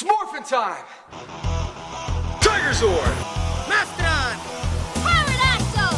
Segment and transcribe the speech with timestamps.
[0.00, 0.84] It's morphin' time!
[2.40, 3.16] Tiger Zord!
[3.68, 4.38] Mastodon!
[4.94, 5.94] Pterodactyl!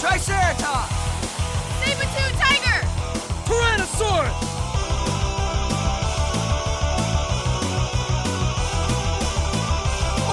[0.00, 0.92] Triceratops!
[1.78, 2.80] Saber-tooth tiger!
[3.46, 4.38] Tyrannosaurus!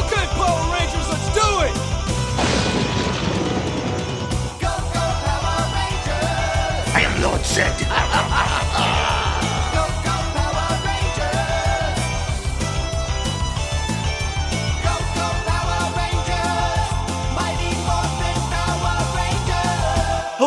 [0.02, 1.76] Okay, Power Rangers, let's do it!
[4.60, 6.96] Go, go, Power Rangers!
[6.96, 7.84] I am Lord Zed.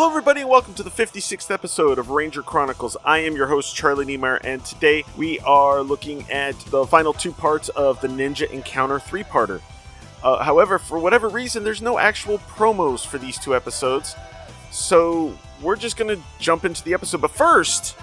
[0.01, 2.97] Hello, everybody, and welcome to the 56th episode of Ranger Chronicles.
[3.05, 7.33] I am your host, Charlie Niemeyer, and today we are looking at the final two
[7.33, 9.61] parts of the Ninja Encounter three parter.
[10.23, 14.15] Uh, however, for whatever reason, there's no actual promos for these two episodes,
[14.71, 17.21] so we're just going to jump into the episode.
[17.21, 17.97] But first,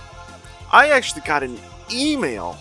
[0.74, 1.58] I actually got an
[1.90, 2.58] email.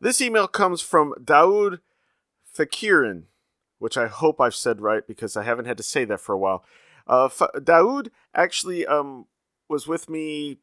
[0.00, 1.80] This email comes from Daoud
[2.56, 3.24] Fakirin
[3.82, 6.38] which I hope I've said right because I haven't had to say that for a
[6.38, 6.64] while.
[7.08, 9.26] Uh, F- Daoud actually um,
[9.68, 10.58] was with me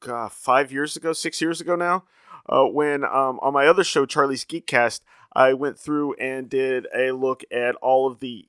[0.00, 2.02] God, five years ago, six years ago now,
[2.48, 5.00] uh, when um, on my other show, Charlie's Geekcast,
[5.32, 8.48] I went through and did a look at all of the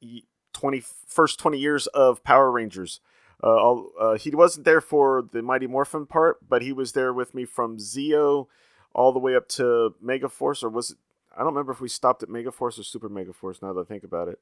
[0.00, 3.00] y- 20, first 20 years of Power Rangers.
[3.42, 7.34] Uh, uh, he wasn't there for the Mighty Morphin part, but he was there with
[7.34, 8.46] me from Zeo
[8.94, 10.98] all the way up to Megaforce, or was it
[11.34, 14.04] I don't remember if we stopped at Megaforce or Super Megaforce now that I think
[14.04, 14.38] about it.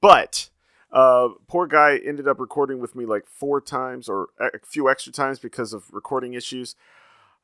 [0.00, 0.50] But
[0.92, 5.12] uh, poor guy ended up recording with me like four times or a few extra
[5.12, 6.74] times because of recording issues.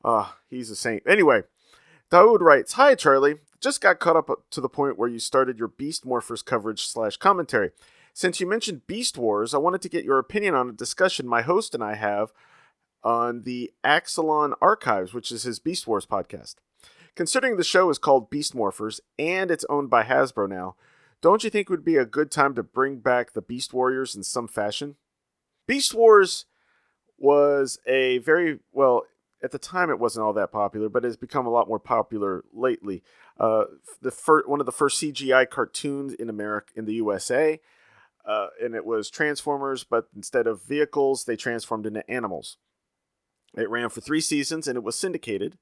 [0.03, 1.03] Uh, he's a saint.
[1.07, 1.43] Anyway,
[2.11, 3.35] Daoud writes, Hi, Charlie.
[3.59, 7.17] Just got caught up to the point where you started your Beast Morphers coverage slash
[7.17, 7.71] commentary.
[8.13, 11.41] Since you mentioned Beast Wars, I wanted to get your opinion on a discussion my
[11.41, 12.31] host and I have
[13.03, 16.55] on the Axalon Archives, which is his Beast Wars podcast.
[17.17, 20.75] Considering the show is called Beast Morphers and it's owned by Hasbro now,
[21.19, 24.15] don't you think it would be a good time to bring back the Beast Warriors
[24.15, 24.97] in some fashion?
[25.65, 26.45] Beast Wars
[27.17, 29.01] was a very well
[29.43, 32.43] at the time it wasn't all that popular, but has become a lot more popular
[32.53, 33.01] lately.
[33.39, 33.63] Uh,
[33.99, 37.59] the fir- one of the first CGI cartoons in America in the USA,
[38.27, 42.57] uh, and it was Transformers, but instead of vehicles, they transformed into animals.
[43.55, 45.57] It ran for three seasons and it was syndicated,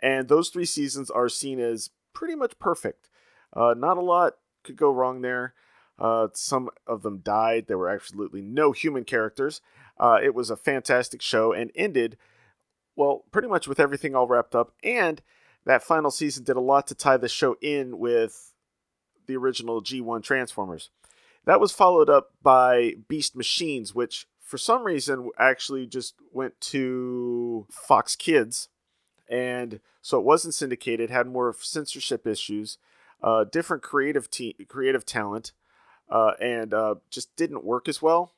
[0.00, 3.08] and those three seasons are seen as pretty much perfect.
[3.52, 5.54] Uh, not a lot could go wrong there.
[5.98, 7.66] Uh, some of them died.
[7.66, 9.60] There were absolutely no human characters.
[9.98, 12.16] Uh, it was a fantastic show and ended,
[12.94, 14.72] well, pretty much with everything all wrapped up.
[14.84, 15.20] And
[15.64, 18.52] that final season did a lot to tie the show in with
[19.26, 20.90] the original G1 Transformers.
[21.44, 27.66] That was followed up by Beast Machines, which for some reason actually just went to
[27.70, 28.68] Fox Kids.
[29.30, 32.78] And so it wasn't syndicated, had more censorship issues,
[33.22, 35.52] uh, different creative te- creative talent,
[36.08, 38.32] uh, and uh, just didn't work as well.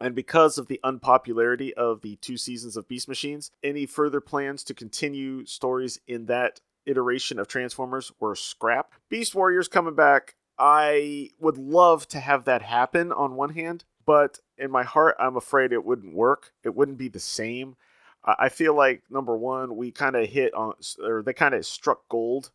[0.00, 4.64] And because of the unpopularity of the two seasons of Beast Machines, any further plans
[4.64, 8.98] to continue stories in that iteration of Transformers were scrapped.
[9.08, 14.40] Beast Warriors coming back, I would love to have that happen on one hand, but
[14.58, 16.52] in my heart, I'm afraid it wouldn't work.
[16.62, 17.76] It wouldn't be the same.
[18.24, 22.08] I feel like number one, we kind of hit on, or they kind of struck
[22.08, 22.50] gold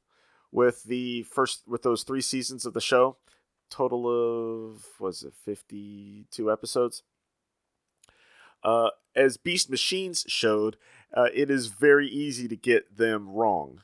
[0.52, 3.18] with the first, with those three seasons of the show.
[3.69, 7.03] Total of was it 52 episodes?
[8.63, 10.78] Uh, as Beast Machines showed,
[11.16, 13.81] uh, it is very easy to get them wrong.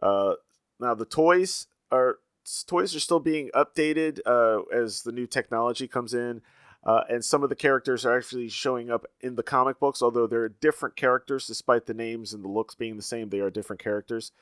[0.00, 0.34] Uh,
[0.78, 2.18] now the toys are
[2.66, 6.42] toys are still being updated uh, as the new technology comes in.
[6.84, 10.26] Uh, and some of the characters are actually showing up in the comic books, although
[10.26, 13.30] they're different characters, despite the names and the looks being the same.
[13.30, 14.32] They are different characters.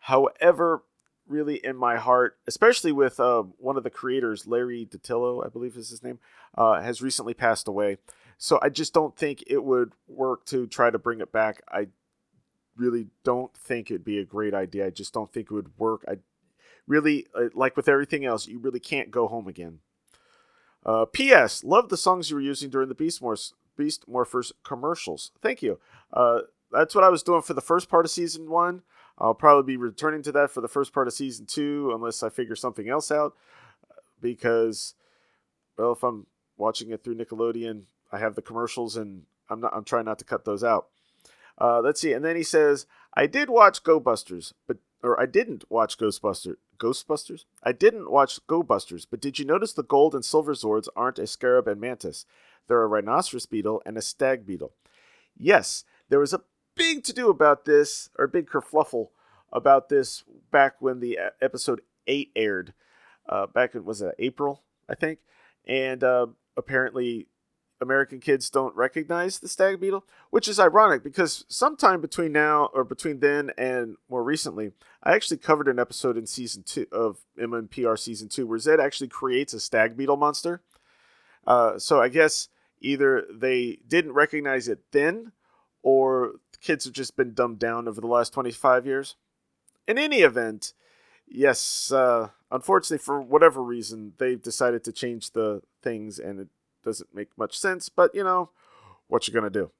[0.00, 0.84] However,
[1.26, 5.76] really in my heart, especially with uh, one of the creators, Larry DiTillio, I believe
[5.76, 6.18] is his name,
[6.56, 7.98] uh, has recently passed away.
[8.38, 11.62] So I just don't think it would work to try to bring it back.
[11.68, 11.88] I
[12.76, 14.86] really don't think it'd be a great idea.
[14.86, 16.04] I just don't think it would work.
[16.08, 16.18] I
[16.86, 19.80] really, uh, like with everything else, you really can't go home again.
[20.84, 21.62] Uh, P.S.
[21.64, 25.30] Love the songs you were using during the Beast, Morphs, Beast Morphers commercials.
[25.42, 25.78] Thank you.
[26.12, 26.40] Uh,
[26.72, 28.82] that's what I was doing for the first part of season one.
[29.18, 32.30] I'll probably be returning to that for the first part of season two, unless I
[32.30, 33.34] figure something else out.
[34.20, 34.94] Because,
[35.76, 39.74] well, if I'm watching it through Nickelodeon, I have the commercials, and I'm not.
[39.74, 40.88] I'm trying not to cut those out.
[41.58, 42.12] Uh, let's see.
[42.12, 46.56] And then he says, "I did watch Go Busters, but or I didn't watch Ghostbusters.
[46.80, 47.44] Ghostbusters?
[47.62, 51.18] I didn't watch Go Busters, but did you notice the gold and silver Zords aren't
[51.18, 52.26] a scarab and mantis?
[52.66, 54.72] They're a rhinoceros beetle and a stag beetle.
[55.36, 56.42] Yes, there was a
[56.74, 59.08] big to do about this, or a big kerfluffle
[59.52, 62.74] about this back when the episode 8 aired.
[63.28, 65.20] Uh, back in, was it April, I think?
[65.66, 67.28] And uh, apparently,
[67.80, 72.84] American kids don't recognize the stag beetle, which is ironic because sometime between now or
[72.84, 74.72] between then and more recently,
[75.02, 79.08] I actually covered an episode in season two of MMPR season two where Zed actually
[79.08, 80.62] creates a stag beetle monster.
[81.46, 82.48] Uh, so I guess
[82.80, 85.32] either they didn't recognize it then,
[85.82, 89.16] or kids have just been dumbed down over the last 25 years.
[89.88, 90.74] In any event,
[91.26, 96.48] yes, uh, unfortunately, for whatever reason, they've decided to change the things and it
[96.84, 98.50] doesn't make much sense, but you know,
[99.08, 99.70] what you're gonna do?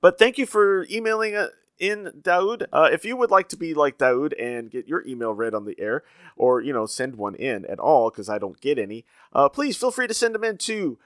[0.00, 1.48] But thank you for emailing uh,
[1.78, 2.66] in, Daoud.
[2.72, 5.64] Uh, if you would like to be like Daoud and get your email read on
[5.64, 6.04] the air,
[6.36, 9.76] or you know, send one in at all, because I don't get any, uh, please
[9.76, 10.98] feel free to send them in to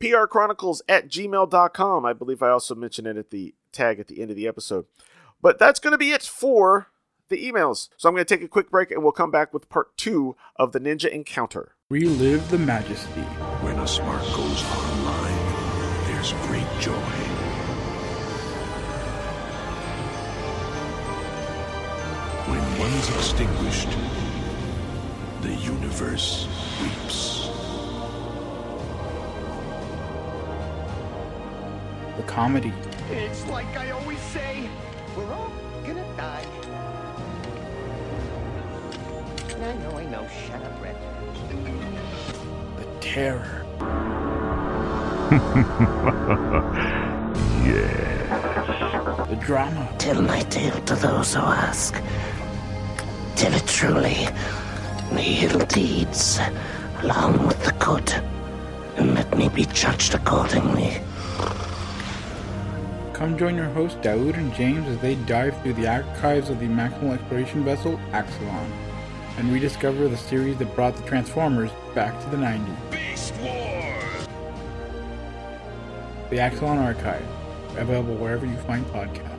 [0.00, 2.04] prchronicles at gmail.com.
[2.04, 4.86] I believe I also mentioned it at the tag at the end of the episode.
[5.40, 6.88] But that's going to be it for
[7.28, 7.88] the emails.
[7.96, 10.36] So I'm going to take a quick break and we'll come back with part two
[10.56, 11.74] of the Ninja Encounter.
[11.88, 13.24] Relive the majesty.
[13.84, 16.94] When a spark goes online, there's great joy.
[22.48, 23.90] When one's extinguished,
[25.42, 26.48] the universe
[26.80, 27.50] weeps.
[32.16, 32.72] The comedy.
[33.10, 34.66] It's like I always say,
[35.14, 35.52] we're all
[35.86, 36.46] gonna die.
[39.52, 40.26] I know, I know.
[40.46, 40.96] Shut up, Red.
[43.04, 43.60] The terror.
[49.28, 49.88] The drama.
[49.98, 51.94] Tell my tale to those who ask.
[53.36, 54.28] Tell it truly.
[55.12, 56.38] The evil deeds,
[57.02, 58.10] along with the good.
[58.96, 61.00] And let me be judged accordingly.
[63.12, 66.68] Come join your hosts Daoud and James as they dive through the archives of the
[66.68, 68.70] maximal exploration vessel Axalon
[69.36, 72.93] and rediscover the series that brought the Transformers back to the 90s.
[76.34, 77.24] The Axalon Archive,
[77.76, 79.38] available wherever you find podcasts.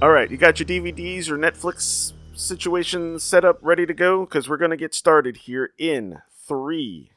[0.00, 4.24] All right, you got your DVDs or Netflix situation set up, ready to go?
[4.24, 7.10] Because we're going to get started here in three,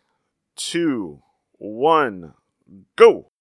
[0.57, 1.21] two,
[1.53, 2.33] one,
[2.97, 3.31] go.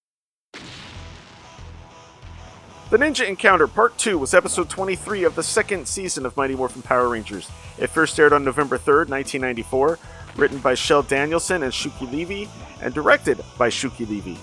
[2.91, 6.83] The Ninja Encounter Part 2 was episode 23 of the second season of Mighty Morphin
[6.83, 7.51] Power Rangers.
[7.79, 9.99] It first aired on November 3rd, 1994,
[10.37, 12.49] written by Shell Danielson and Shuki Levy,
[12.81, 14.39] and directed by Shuki Levy.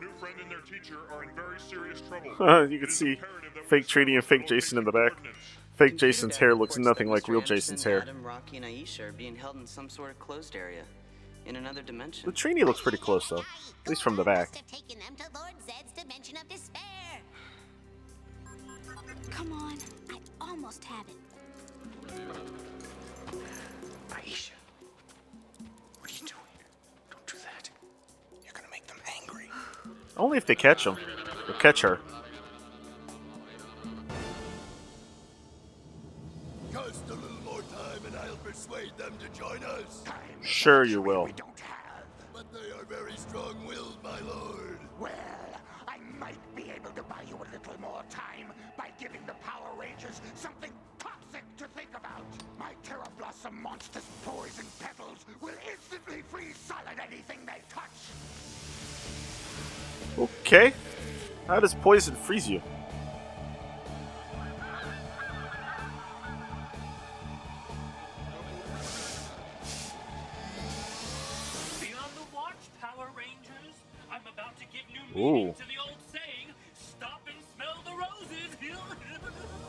[0.00, 2.68] New friend and their teacher are in very serious trouble.
[2.70, 5.12] you can see imperative that we fake discover Trini and fake Jason in the back.
[5.76, 8.02] Fake Jason's hair looks nothing like real Jason's hair.
[8.02, 10.82] Adam, Rocky, and Aisha are being held in some sort of closed area
[11.46, 12.26] in another dimension.
[12.26, 14.62] The Trini looks pretty close though, at least from the back.
[30.50, 30.96] They catch him.
[31.46, 32.00] Or catch her.
[36.72, 40.02] Just a little more time and I'll persuade them to join us.
[40.42, 41.22] Sure you will.
[41.22, 42.02] We don't have.
[42.34, 44.80] But they are very strong-willed, my lord.
[44.98, 45.12] Well,
[45.86, 49.70] I might be able to buy you a little more time by giving the Power
[49.78, 52.26] Rangers something toxic to think about.
[52.58, 54.02] My Terror Blossom monster's
[60.52, 60.72] Okay.
[61.46, 62.60] How does poison freeze you?
[71.80, 72.54] Beyond the watch,
[73.16, 73.76] Rangers.
[74.10, 74.82] I'm about to give
[75.14, 75.52] new Ooh.
[75.52, 78.56] to the old saying, stop and smell the roses.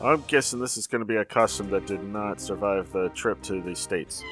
[0.02, 3.40] I'm guessing this is going to be a costume that did not survive the trip
[3.42, 4.24] to the States.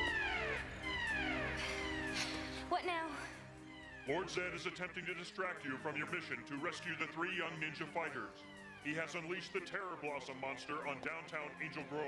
[5.00, 8.45] Attempting to distract you from your mission to rescue the three young ninja fighters.
[8.85, 12.04] He has unleashed the Terror Blossom monster on downtown Angel Grove.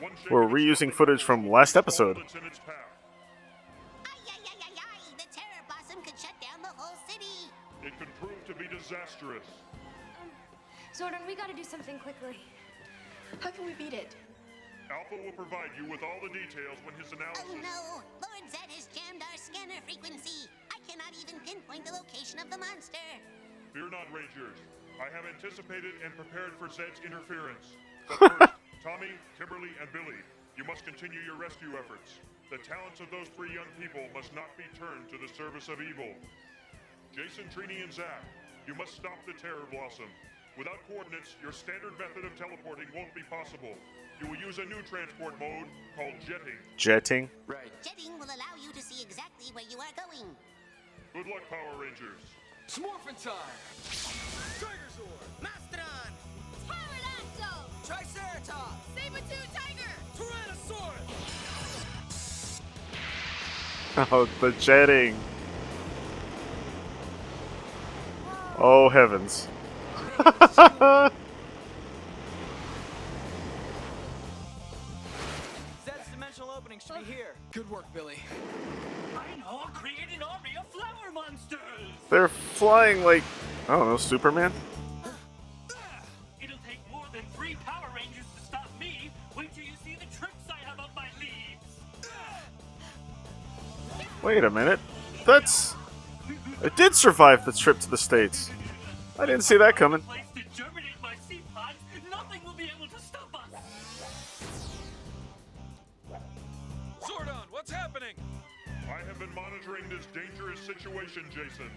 [0.00, 2.18] One We're reusing footage from last all episode.
[2.18, 2.92] that's in its path.
[4.04, 7.50] The Terror Blossom could shut down the whole city.
[7.82, 9.46] It could prove to be disastrous.
[10.20, 10.28] Um,
[10.92, 12.36] Zordon, we gotta do something quickly.
[13.40, 14.14] How can we beat it?
[14.90, 17.44] Alpha will provide you with all the details when his oh, analysis.
[17.48, 18.02] Oh no!
[18.22, 20.48] Lord Zed has jammed our scanner frequency.
[20.86, 23.02] I cannot even pinpoint the location of the monster.
[23.74, 24.54] Fear not, Rangers.
[25.02, 27.74] I have anticipated and prepared for Zed's interference.
[28.06, 28.54] But first,
[28.86, 30.22] Tommy, Kimberly, and Billy,
[30.54, 32.22] you must continue your rescue efforts.
[32.54, 35.82] The talents of those three young people must not be turned to the service of
[35.82, 36.14] evil.
[37.10, 38.22] Jason, Trini, and Zach,
[38.70, 40.06] you must stop the Terror Blossom.
[40.54, 43.74] Without coordinates, your standard method of teleporting won't be possible.
[44.22, 45.66] You will use a new transport mode
[45.98, 46.62] called jetting.
[46.78, 47.28] Jetting.
[47.50, 47.74] Right.
[47.82, 50.30] Jetting will allow you to see exactly where you are going.
[51.16, 52.20] Good luck, Power Rangers.
[52.68, 53.32] Smorphin time!
[54.60, 55.24] Tigerzord!
[55.40, 56.12] Mastodon!
[56.68, 57.70] Pterodactyl!
[57.86, 58.84] Triceratops!
[58.94, 59.94] Saber-tooth tiger!
[60.18, 61.00] Tyrannosaurus!
[64.12, 65.16] Oh, the jetting.
[68.58, 69.48] Oh heavens.
[75.82, 77.34] Zed's dimensional opening should be here.
[77.52, 78.18] Good work, Billy.
[79.86, 81.60] Create an army of flower monsters!
[82.10, 83.22] They're flying like
[83.68, 84.52] I don't know, Superman.
[86.40, 89.12] It'll take more than three Power Rangers to stop me.
[89.36, 92.10] Wait till you see the tricks I have up my sleeves.
[94.24, 94.80] Wait a minute.
[95.24, 95.76] That's
[96.64, 98.50] it did survive the trip to the states.
[99.20, 100.02] I didn't see that coming.
[109.16, 111.72] I have been monitoring this dangerous situation, Jason.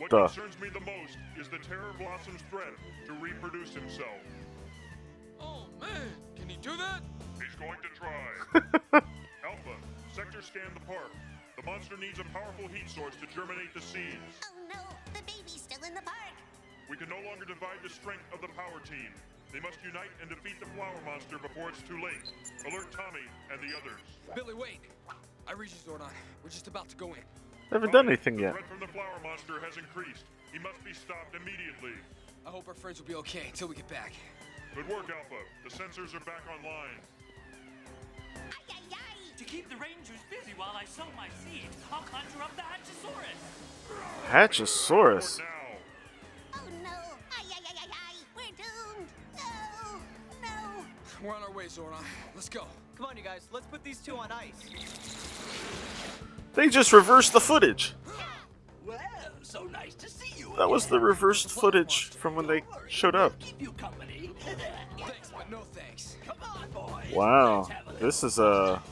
[0.00, 0.24] What Duh.
[0.24, 2.72] concerns me the most is the Terror Blossom's threat
[3.04, 4.24] to reproduce himself.
[5.38, 7.04] Oh man, can he do that?
[7.36, 8.24] He's going to try.
[9.44, 9.76] Alpha,
[10.16, 11.12] sector scan the park.
[11.60, 14.40] The monster needs a powerful heat source to germinate the seeds.
[14.48, 14.80] Oh no!
[15.12, 16.40] The baby's still in the park.
[16.88, 19.12] We can no longer divide the strength of the power team.
[19.52, 22.32] They must unite and defeat the flower monster before it's too late.
[22.64, 24.00] Alert Tommy and the others.
[24.32, 24.80] Billy, wait.
[25.48, 26.10] I read you, Zordon.
[26.44, 27.22] We're just about to go in.
[27.70, 28.52] Haven't done anything The yet.
[28.52, 30.24] threat from the flower monster has increased.
[30.52, 31.92] He must be stopped immediately.
[32.46, 34.12] I hope our friends will be okay until we get back.
[34.74, 35.40] Good work, Alpha.
[35.64, 37.00] The sensors are back online.
[39.38, 43.38] To keep the Rangers busy while I sow my seeds, I'll conjure up the Hatchasaurus.
[44.32, 45.40] Hatchasaurus.
[51.22, 52.02] We're on our way, Zordon.
[52.34, 52.64] Let's go.
[52.96, 53.48] Come on, you guys.
[53.52, 54.52] Let's put these two on ice.
[56.54, 57.94] They just reversed the footage.
[58.86, 58.98] Well,
[59.42, 60.54] so nice to see you.
[60.56, 63.38] That was the reversed footage from when they showed up.
[63.38, 64.30] Keep you company.
[64.96, 66.16] Thanks, but no thanks.
[66.24, 67.14] Come on, boys.
[67.14, 67.68] Wow.
[68.00, 68.82] This is a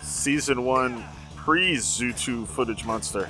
[0.00, 1.04] season one
[1.36, 3.28] pre Zyu2 footage monster.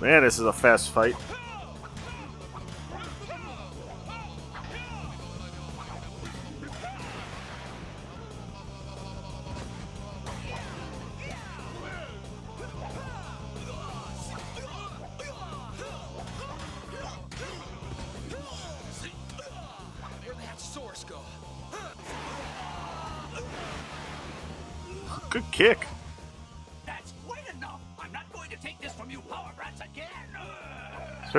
[0.00, 1.14] Man, this is a fast fight.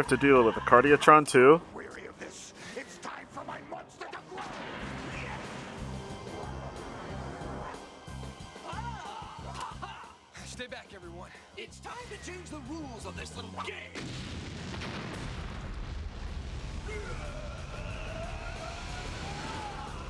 [0.09, 1.59] Have to deal with a Cardiatron too.
[1.75, 2.53] Weary of this.
[2.77, 4.41] It's time for my monster to grow.
[10.45, 11.29] Stay back, everyone.
[11.57, 13.75] It's time to change the rules of this little game.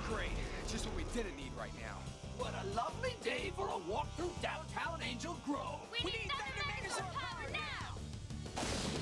[0.07, 0.29] Great.
[0.67, 1.97] Just what we didn't need right now.
[2.37, 5.79] What a lovely day for a walk through downtown Angel Grove.
[5.91, 8.96] We, need Thundermaster power now!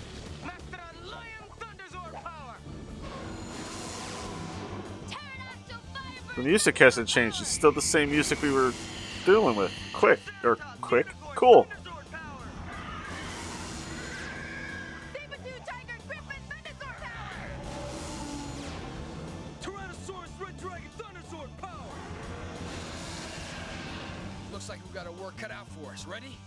[6.35, 6.43] Fiber!
[6.43, 7.41] The music hasn't changed.
[7.41, 8.73] It's still the same music we were
[9.25, 9.71] dealing with.
[9.93, 10.19] Quick.
[10.43, 11.07] Or quick.
[11.35, 11.67] Cool.
[15.13, 17.49] Saber-tooth tiger griffin Thunderzord power!
[19.61, 21.95] Tyrannosaurus Red Dragon Thunderzord power!
[24.51, 26.05] Looks like we got our work cut out for us.
[26.05, 26.37] Ready?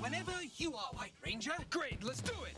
[0.00, 1.52] Whenever you are, White Ranger.
[1.70, 2.56] Great, let's do it.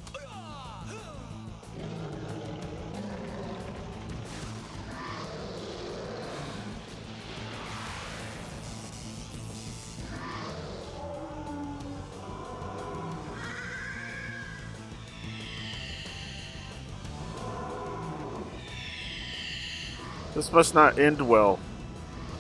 [20.41, 21.59] This must not end well.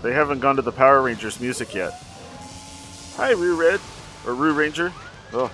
[0.00, 1.92] They haven't gone to the Power Rangers music yet.
[3.16, 3.78] Hi, Roo Red.
[4.26, 4.90] Or Roo Ranger.
[5.34, 5.50] Oh.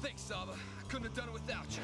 [0.00, 0.52] Thanks, Saba.
[0.52, 1.82] I couldn't have done it without you.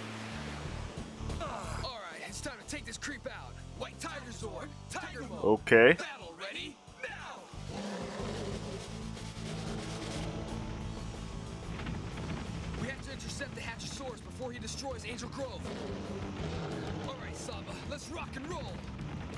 [2.44, 3.54] Time to take this creep out.
[3.78, 5.44] White Tiger Zord, Tiger Mode.
[5.44, 5.94] Okay.
[5.94, 7.40] Battle ready now.
[12.82, 15.58] We have to intercept the Hatchasaurus before he destroys Angel Grove.
[17.08, 18.74] All right, Saba, let's rock and roll.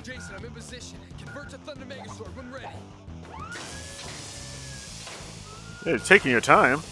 [0.03, 0.99] Jason, I'm in position.
[1.25, 2.67] Convert to Thunder Megazord when ready.
[5.85, 6.83] You're taking your time.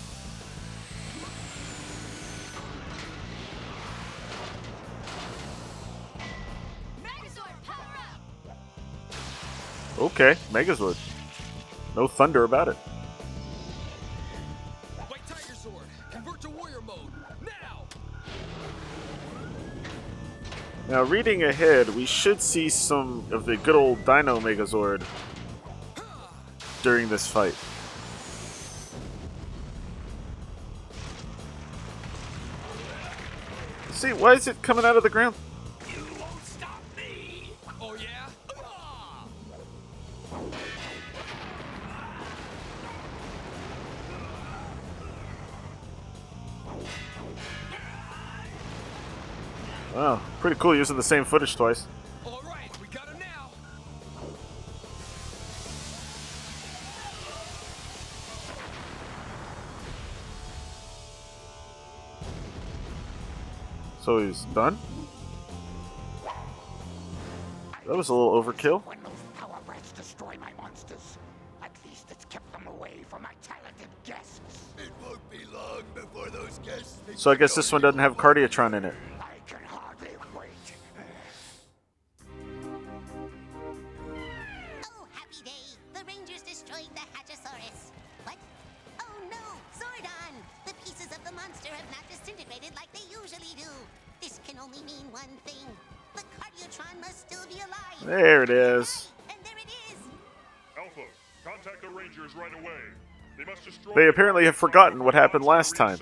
[10.15, 10.97] Okay, Megazord.
[11.97, 12.77] No thunder about it.
[15.09, 17.11] White Tiger Zord, convert to Warrior Mode
[17.43, 17.85] now.
[20.89, 25.03] Now, reading ahead, we should see some of the good old Dino Megazord
[26.85, 27.57] during this fight.
[33.91, 35.35] See, why is it coming out of the ground?
[50.65, 51.87] Cool using the same footage twice.
[52.25, 53.51] All right, we got him now.
[64.01, 64.79] So he's done?
[67.87, 68.83] That was a little overkill.
[68.87, 71.19] When those power brats destroy my monsters,
[71.63, 74.41] at least it's kept them away from my talented guests.
[74.79, 78.73] It won't be long before those guests So I guess this one doesn't have Cardiatron
[78.73, 78.95] in it.
[104.15, 105.99] Apparently have forgotten what happened last time.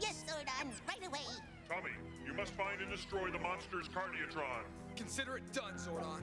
[0.00, 1.20] Yes, Zordon, right away.
[1.68, 1.92] Tommy,
[2.26, 4.64] you must find and destroy the monster's Cardiatron.
[4.96, 6.20] Consider it done, Zordon.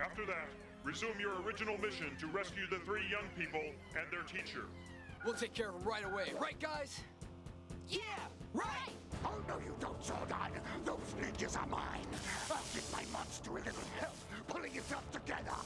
[0.00, 0.46] After that,
[0.84, 3.62] resume your original mission to rescue the three young people
[3.98, 4.66] and their teacher.
[5.24, 7.00] We'll take care of him right away, right, guys?
[7.88, 8.00] Yeah,
[8.52, 8.94] right!
[9.24, 10.50] Oh, no, you don't, Zordon.
[10.84, 12.06] Those ninjas are mine.
[12.48, 14.14] I'll give my monster a little help
[14.46, 15.56] pulling itself together.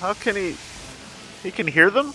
[0.00, 0.56] How can he.
[1.42, 2.12] He can hear them?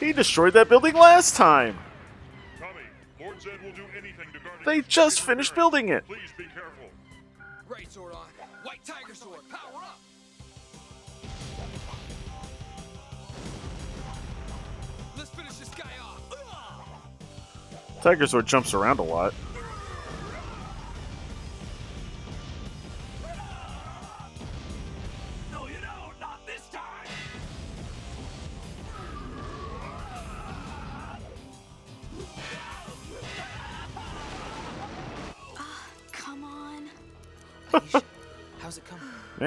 [0.00, 1.78] He destroyed that building last time!
[2.58, 2.82] Tommy,
[3.18, 5.56] Lord Zed will do anything to guard They just finished threat.
[5.56, 6.06] building it!
[6.06, 6.90] Please be careful.
[7.68, 8.16] Right, Zordon.
[8.62, 10.00] White Tiger Zord, power up!
[15.16, 16.20] Let's finish this guy off.
[18.02, 19.34] Tiger Sword jumps around a lot.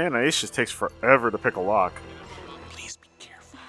[0.08, 1.92] Man, just takes forever to pick a lock.
[2.70, 3.60] Please be careful.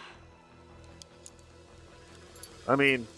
[2.68, 3.08] I mean,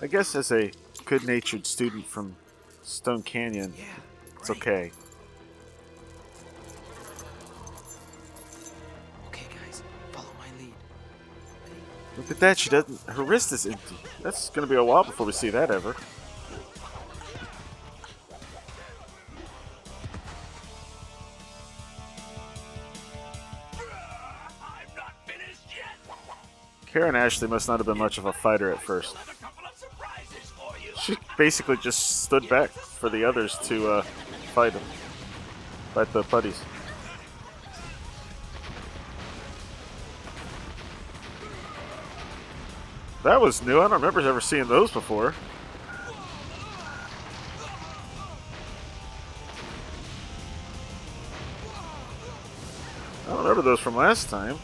[0.00, 0.70] I guess as a
[1.04, 2.36] good natured student from
[2.84, 3.74] Stone Canyon,
[4.38, 4.92] it's okay.
[9.26, 10.72] Okay, guys, follow my lead.
[12.18, 13.00] Look at that, she doesn't.
[13.08, 13.96] Her wrist is empty.
[14.22, 15.96] That's gonna be a while before we see that ever.
[26.92, 29.16] Karan Ashley must not have been much of a fighter at first.
[31.00, 34.02] She basically just stood back for the others to uh,
[34.54, 34.72] fight.
[35.94, 36.60] Fight the putties.
[43.22, 43.78] That was new.
[43.78, 45.34] I don't remember ever seeing those before.
[53.26, 54.58] I don't remember those from last time.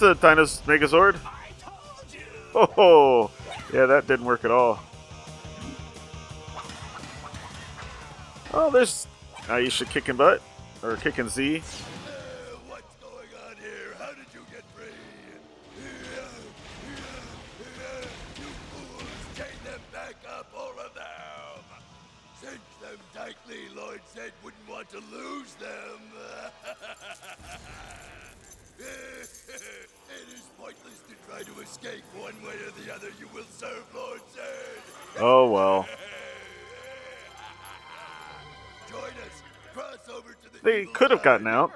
[0.00, 1.18] There's the Dinos Megazord.
[2.54, 3.30] Oh,
[3.70, 4.80] yeah, that didn't work at all.
[8.54, 9.06] Oh, there's
[9.42, 10.40] ah, Aisha kicking butt
[10.82, 11.62] or kicking Z.
[40.86, 41.72] Could have gotten out.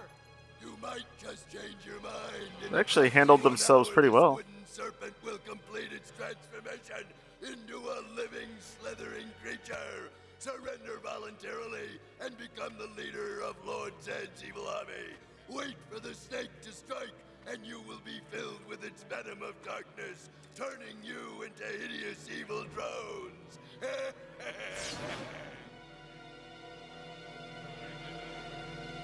[2.71, 4.41] They actually handled themselves pretty well.
[4.67, 7.07] serpent will complete its transformation
[7.43, 10.11] into a living, slithering creature.
[10.39, 15.15] Surrender voluntarily and become the leader of Lord Zed's evil army.
[15.49, 17.15] Wait for the snake to strike,
[17.47, 22.65] and you will be filled with its venom of darkness, turning you into hideous evil
[22.75, 23.59] drones.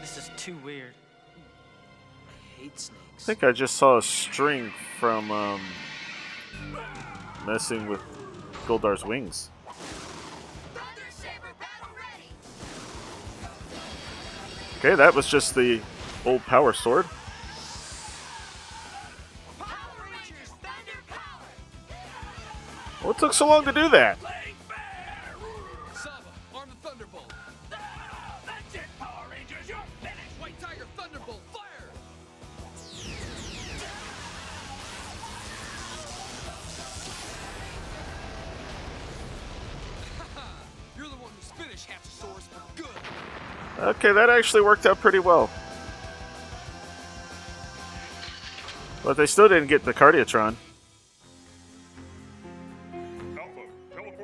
[0.00, 0.94] This is too weird.
[2.28, 3.00] I hate snakes.
[3.18, 5.60] I think I just saw a string from um,
[7.46, 8.00] messing with
[8.66, 9.50] Goldar's wings.
[14.78, 15.80] Okay, that was just the
[16.24, 17.04] old power sword.
[23.02, 24.18] What took so long to do that?
[44.00, 45.50] Okay, that actually worked out pretty well.
[49.04, 50.56] But they still didn't get the Cardiatron.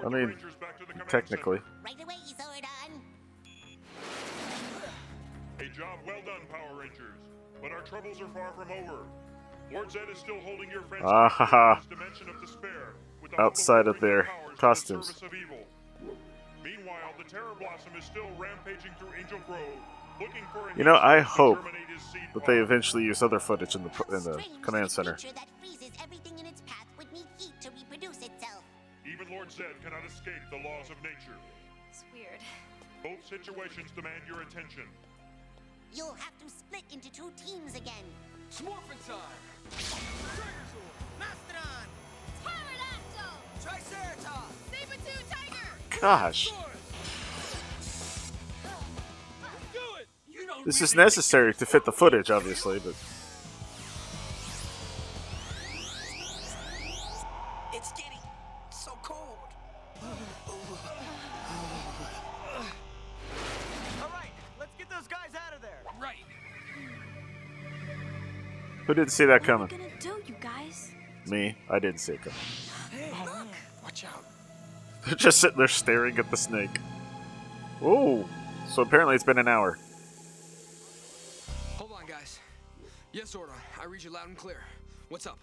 [0.03, 0.35] I mean,
[1.09, 1.61] technically.
[1.85, 3.01] Right away, Zordon.
[5.61, 7.19] A job well done, Power Rangers.
[7.61, 9.01] But our troubles are far from over.
[9.71, 11.83] Lord Zed is still holding your friends Ah, ha, ha.
[11.93, 15.03] in this of despair with the hope of Outside of their powers to the
[16.67, 19.61] Meanwhile, the Terror Blossom is still rampaging through Angel Grove,
[20.21, 23.91] looking for You know, I hope terminate that they eventually use other footage in the
[24.11, 25.13] in the command center.
[25.13, 28.65] Creature that freezes everything in its path would need heat to reproduce itself.
[29.07, 31.39] Even Lord Zed cannot escape the laws of nature.
[31.89, 32.43] It's weird.
[33.05, 34.91] Both situations demand your attention.
[35.95, 38.07] You'll have to split into two teams again.
[38.51, 39.39] Smorphin time!
[41.23, 41.87] Mastodon!
[42.43, 43.35] Pterodactyl!
[43.63, 44.55] Triceratops!
[44.73, 45.56] Saber-tooth tiger!
[46.01, 46.53] Gosh,
[50.65, 52.95] this is necessary to fit the footage, obviously, but
[57.73, 58.19] It's getting
[58.71, 59.39] so cold.
[64.03, 65.83] All right, let's get those guys out of there.
[66.01, 66.17] Right.
[68.87, 69.79] who didn't see that What are we coming?
[69.79, 70.91] gonna do, you guys?
[71.27, 72.39] Me, I didn't see it coming.
[75.07, 76.79] They're just sitting there staring at the snake.
[77.83, 78.25] Oh,
[78.69, 79.79] So apparently it's been an hour.
[81.77, 82.39] Hold on, guys.
[83.13, 83.51] Yes, Zordon.
[83.81, 84.61] I read you loud and clear.
[85.09, 85.39] What's up?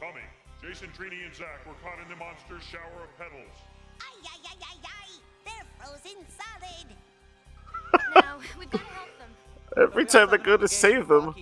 [0.00, 0.22] Tommy,
[0.62, 3.52] Jason, Trini, and Zach were caught in the monster's shower of petals.
[4.00, 5.10] Ay, ay, ay, ay, ay!
[5.44, 6.96] They're frozen solid.
[8.24, 9.28] Now, we've got to help them.
[9.76, 11.34] Every time they go to save them,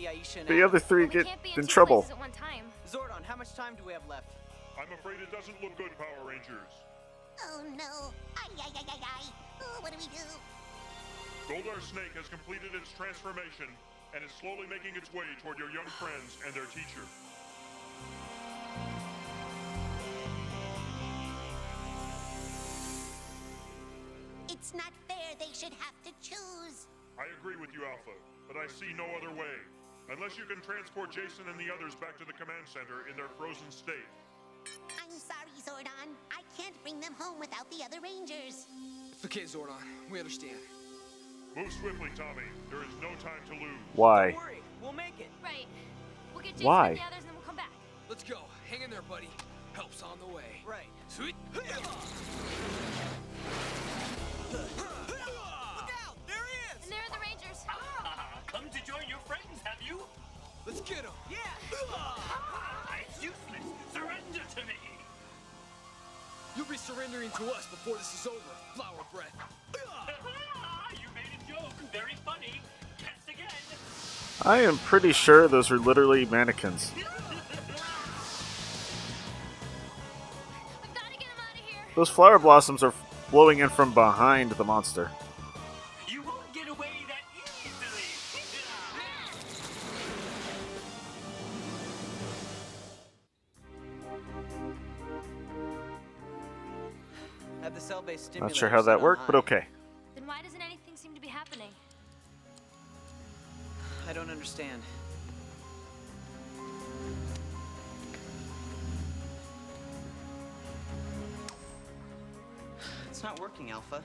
[0.46, 2.02] the other three get in in trouble.
[2.02, 2.64] places at one time.
[2.90, 4.32] Zordon, how much time do we have left?
[4.78, 6.81] I'm afraid it doesn't look good, Power Rangers.
[7.44, 8.12] Oh no!
[8.36, 9.24] Ay, ay, ay, ay, ay!
[9.62, 10.26] Oh, what do we do?
[11.50, 13.66] Goldar Snake has completed its transformation
[14.14, 17.02] and is slowly making its way toward your young friends and their teacher.
[24.48, 26.86] It's not fair they should have to choose.
[27.18, 28.14] I agree with you, Alpha,
[28.46, 29.56] but I see no other way.
[30.10, 33.30] Unless you can transport Jason and the others back to the command center in their
[33.38, 34.06] frozen state.
[34.98, 36.14] I'm sorry, Zordon.
[36.30, 38.66] I can't bring them home without the other Rangers.
[39.24, 39.74] Okay, Zordon,
[40.10, 40.56] we understand.
[41.56, 42.44] Move swiftly, Tommy.
[42.70, 43.78] There is no time to lose.
[43.94, 44.30] Why?
[44.30, 45.28] Don't worry, we'll make it.
[45.42, 45.66] Right.
[46.32, 46.88] We'll get Jason Why?
[46.88, 47.70] and the others and then we'll come back.
[48.08, 48.38] Let's go.
[48.70, 49.28] Hang in there, buddy.
[49.72, 50.62] Help's on the way.
[50.66, 50.86] Right.
[51.08, 51.34] Sweet.
[51.54, 51.88] Look out!
[56.26, 56.84] There he is!
[56.84, 57.64] And there are the Rangers.
[57.68, 59.98] Ah, come to join your friends, have you?
[60.66, 61.12] Let's get him.
[61.30, 61.38] Yeah!
[66.56, 68.38] You'll be surrendering to us before this is over,
[68.74, 69.32] Flower Breath.
[70.92, 71.72] you made a joke.
[71.92, 72.60] Very funny.
[72.98, 73.48] Test again.
[74.42, 76.92] I am pretty sure those are literally mannequins.
[81.94, 82.94] Those flower blossoms are
[83.30, 85.10] blowing in from behind the monster.
[98.40, 99.66] Not sure how that worked, but okay.
[100.14, 101.70] Then why doesn't anything seem to be happening?
[104.08, 104.82] I don't understand.
[113.10, 114.02] It's not working, Alpha.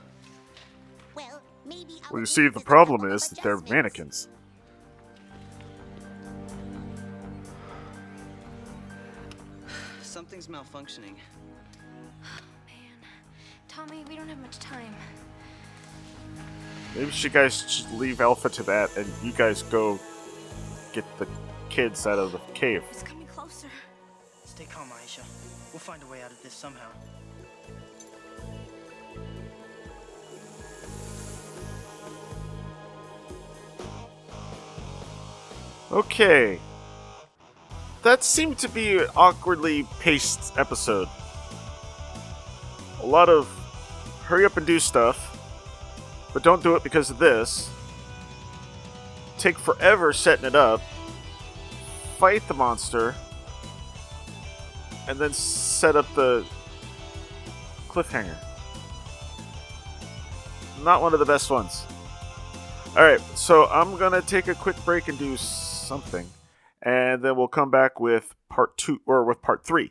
[1.14, 4.28] Well, maybe our Well, you see, the needs is a problem is that they're mannequins.
[10.02, 11.16] Something's malfunctioning.
[14.48, 14.94] Much time.
[16.94, 20.00] Maybe you guys should leave Alpha to that, and you guys go
[20.94, 21.28] get the
[21.68, 22.82] kids out of the cave.
[22.90, 23.68] It's coming closer.
[24.46, 25.22] Stay calm, Aisha.
[25.72, 26.88] We'll find a way out of this somehow.
[35.92, 36.58] Okay.
[38.02, 41.08] That seemed to be an awkwardly paced episode.
[43.02, 43.46] A lot of
[44.28, 45.38] hurry up and do stuff,
[46.34, 47.70] but don't do it because of this.
[49.38, 50.82] Take forever setting it up.
[52.18, 53.14] Fight the monster.
[55.08, 56.44] And then set up the
[57.88, 58.36] cliffhanger.
[60.82, 61.86] Not one of the best ones.
[62.94, 66.26] Alright, so I'm gonna take a quick break and do something.
[66.82, 69.90] And then we'll come back with part two or with part three.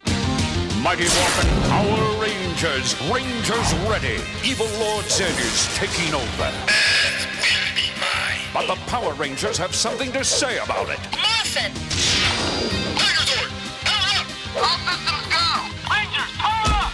[0.84, 2.27] Mighty Morphin Power
[2.58, 3.00] Rangers.
[3.12, 4.20] Rangers ready.
[4.44, 6.52] Evil Lord Zed is taking over.
[8.52, 10.98] But the Power Rangers have something to say about it.
[11.14, 11.72] Morphin!
[12.98, 13.52] Megazord!
[13.86, 14.26] Power up!
[14.58, 15.46] All systems go!
[15.94, 16.94] Rangers, power up!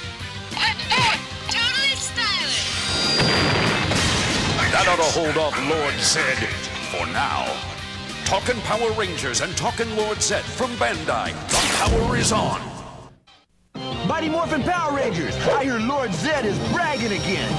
[0.51, 1.19] Let's do it!
[1.47, 2.67] Totally stylish!
[4.73, 6.39] That ought to hold off Lord Zed
[6.91, 7.47] for now.
[8.25, 11.31] Talking Power Rangers and talking Lord Zed from Bandai.
[11.47, 12.72] The power is on.
[14.07, 15.35] Mighty Morphin Power Rangers!
[15.47, 17.49] I hear Lord Zed is bragging again!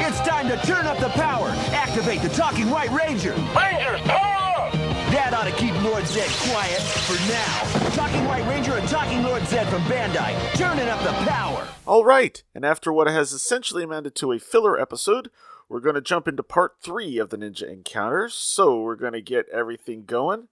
[0.00, 1.48] It's time to turn up the power!
[1.72, 3.32] Activate the Talking White Ranger!
[3.32, 4.72] Rangers, power up!
[5.12, 7.90] That ought to keep Lord Zed quiet for now.
[7.94, 11.66] Talking White Ranger and Talking Lord Zed from Bandai, turning up the power!
[11.86, 15.30] All right, and after what has essentially amounted to a filler episode,
[15.68, 18.34] we're going to jump into part three of the Ninja Encounters.
[18.34, 20.48] So we're going to get everything going.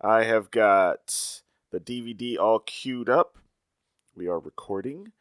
[0.00, 1.42] I have got
[1.76, 3.36] the DVD all queued up.
[4.14, 5.12] We are recording,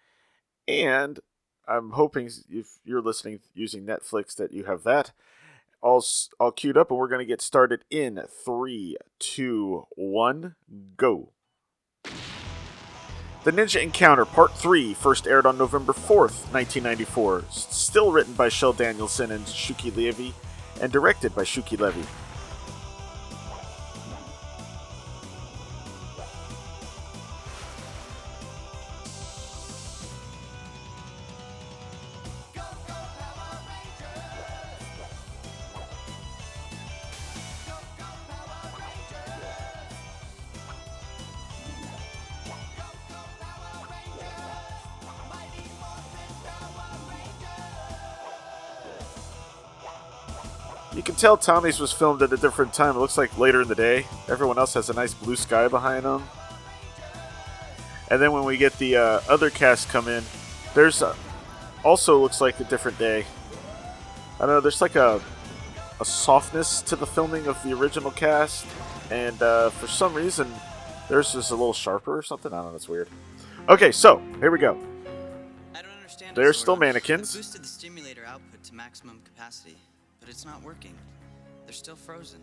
[0.67, 1.19] and
[1.67, 5.11] I'm hoping if you're listening using Netflix that you have that
[5.81, 6.03] all
[6.39, 10.55] all queued up, and we're going to get started in three, two, one,
[10.95, 11.31] go.
[13.43, 18.73] The Ninja Encounter Part 3 first aired on November 4th, 1994, still written by Shell
[18.73, 20.33] Danielson and Shuki Levy,
[20.81, 22.05] and directed by Shuki Levy.
[51.25, 52.95] Tell Tommy's was filmed at a different time.
[52.95, 54.05] It looks like later in the day.
[54.29, 56.21] Everyone else has a nice blue sky behind them.
[58.11, 60.23] And then when we get the uh, other cast come in,
[60.75, 61.15] there's uh
[61.83, 63.25] also looks like a different day.
[64.35, 64.59] I don't know.
[64.59, 65.19] There's like a
[65.99, 68.67] a softness to the filming of the original cast,
[69.09, 70.47] and uh, for some reason,
[71.09, 72.53] theirs is a little sharper or something.
[72.53, 72.75] I don't know.
[72.75, 73.09] It's weird.
[73.67, 74.77] Okay, so here we go.
[75.73, 76.35] I don't understand.
[76.35, 77.35] They're still mannequins.
[77.35, 79.77] I boosted the stimulator output to maximum capacity,
[80.19, 80.93] but it's not working.
[81.65, 82.41] They're still frozen.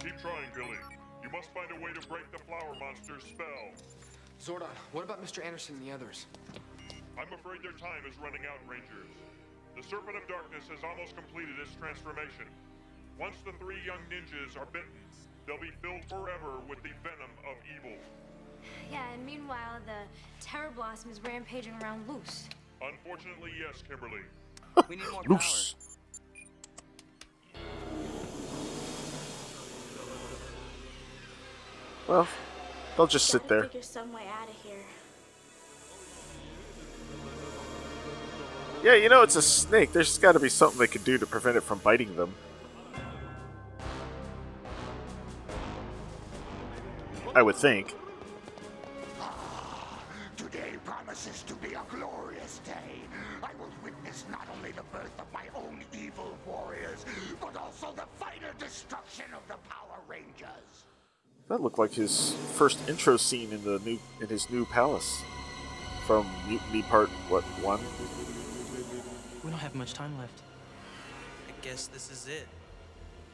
[0.00, 0.78] Keep trying, Billy.
[1.22, 3.74] You must find a way to break the flower monster's spell.
[4.40, 5.44] Zordon, what about Mr.
[5.44, 6.26] Anderson and the others?
[7.18, 9.10] I'm afraid their time is running out, Rangers.
[9.76, 12.46] The Serpent of Darkness has almost completed its transformation.
[13.18, 14.92] Once the three young ninjas are bitten,
[15.46, 17.96] they'll be filled forever with the venom of evil.
[18.90, 20.04] Yeah, and meanwhile, the
[20.40, 22.48] Terror Blossom is rampaging around loose.
[22.82, 24.20] Unfortunately, yes, Kimberly.
[24.88, 25.74] We need more Loose.
[32.08, 32.28] Well,
[32.96, 33.64] they'll just sit there.
[33.64, 34.84] Figure some way out of here.
[38.84, 39.92] Yeah, you know it's a snake.
[39.92, 42.34] There's got to be something they could do to prevent it from biting them.
[47.34, 47.94] I would think.
[50.36, 52.72] Today promises to be a glorious day.
[53.42, 57.04] I will witness not only the birth of my own evil warriors,
[57.40, 59.65] but also the final destruction of the Power Rangers.
[61.48, 65.22] That looked like his first intro scene in the new in his new palace
[66.04, 67.80] from Mutiny Part what one?
[69.44, 70.40] We don't have much time left.
[71.48, 72.48] I guess this is it.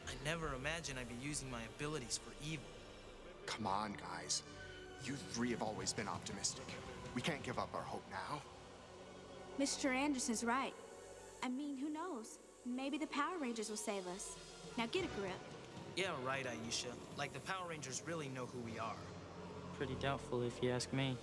[0.07, 2.65] I never imagined I'd be using my abilities for evil.
[3.47, 4.43] Come on, guys.
[5.05, 6.65] You three have always been optimistic.
[7.15, 8.41] We can't give up our hope now.
[9.59, 9.93] Mr.
[9.93, 10.73] Anderson's right.
[11.41, 12.37] I mean, who knows?
[12.65, 14.35] Maybe the Power Rangers will save us.
[14.77, 15.33] Now get a grip.
[15.95, 16.87] Yeah, right, Aisha.
[17.17, 18.95] Like the Power Rangers really know who we are.
[19.77, 21.17] Pretty doubtful if you ask me.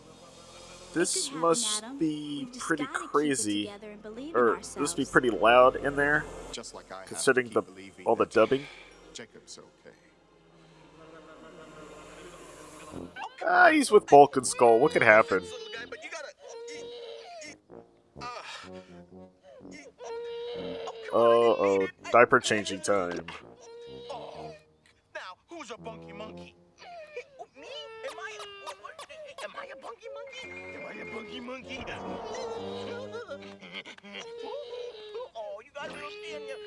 [0.92, 1.98] This must Adam.
[1.98, 5.94] be pretty gotta keep it crazy, together and or this must be pretty loud in
[5.94, 7.62] there, Just like I considering the
[8.04, 8.64] all the dubbing.
[9.12, 9.94] Jacob's okay.
[13.46, 14.80] Ah, he's with Bulk and Skull.
[14.80, 15.44] What could happen?
[18.20, 18.26] Uh
[21.12, 23.26] oh, diaper changing time.
[25.60, 26.54] Who's a bunky monkey?
[27.38, 27.68] Oh, me?
[28.08, 28.94] Am I a, what, what,
[29.44, 30.48] am I a bunky monkey?
[30.74, 31.84] Am I a bunky monkey?
[35.36, 36.62] oh, you guys don't stand there.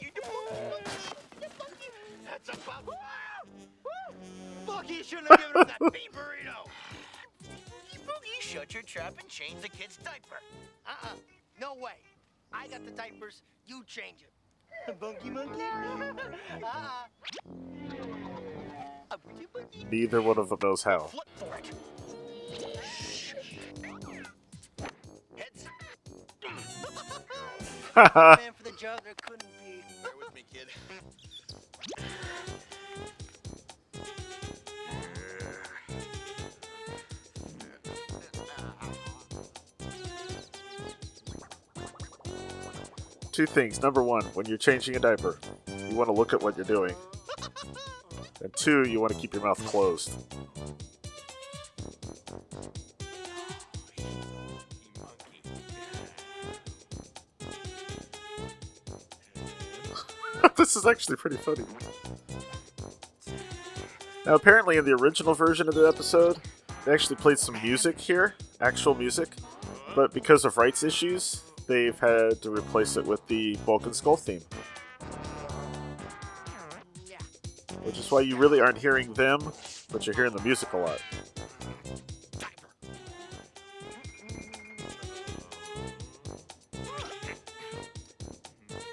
[0.00, 0.90] You the bunky monkey.
[1.38, 1.88] The bunky.
[2.24, 2.56] That's a.
[4.66, 6.66] Bunky shouldn't have given him that beef burrito.
[7.44, 10.40] Boogie, shut your trap and change the kid's diaper.
[10.84, 11.14] Uh-uh.
[11.60, 12.02] No way.
[12.52, 13.42] I got the diapers.
[13.66, 14.32] You change it.
[15.00, 15.62] Bunky monkey.
[19.10, 19.80] A bunky monkey.
[19.82, 19.90] Ah.
[19.90, 21.00] Neither one of them knows how.
[21.00, 21.70] Flip for it.
[25.36, 25.66] Heads.
[27.94, 28.36] Haha.
[28.40, 29.82] Man for the job there couldn't be.
[30.02, 30.68] Bear with me, kid.
[43.34, 43.82] Two things.
[43.82, 46.94] Number one, when you're changing a diaper, you want to look at what you're doing.
[48.40, 50.16] And two, you want to keep your mouth closed.
[60.56, 61.64] this is actually pretty funny.
[64.24, 66.36] Now, apparently, in the original version of the episode,
[66.84, 69.30] they actually played some music here, actual music,
[69.96, 74.16] but because of rights issues, they've had to replace it with the Bulk and Skull
[74.16, 74.42] theme.
[77.82, 79.40] Which is why you really aren't hearing them,
[79.92, 81.00] but you're hearing the music a lot.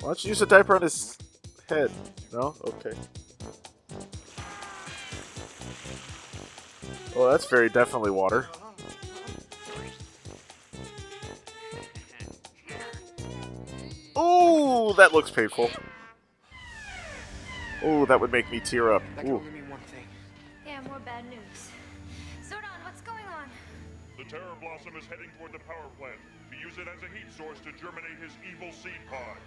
[0.01, 1.17] Why don't you use a diaper on his
[1.69, 1.91] head?
[2.34, 2.55] No?
[2.65, 2.93] Okay.
[7.15, 8.47] Well, that's very definitely water.
[15.02, 15.72] That looks painful.
[17.84, 19.02] Oh, that would make me tear up.
[19.16, 19.38] That can Ooh.
[19.38, 20.06] only mean one thing.
[20.64, 21.72] Yeah, more bad news.
[22.47, 23.49] Zordon, what's going on?
[24.20, 26.18] The Terror Blossom is heading toward the power plant
[26.52, 29.41] to use it as a heat source to germinate his evil seed pods.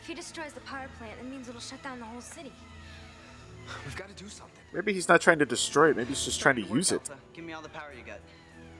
[0.00, 2.52] If he destroys the power plant, that means it'll shut down the whole city.
[3.84, 4.64] We've got to do something.
[4.72, 5.98] Maybe he's not trying to destroy it.
[5.98, 7.02] Maybe he's just trying to use it.
[7.34, 8.20] Give me all the power you got.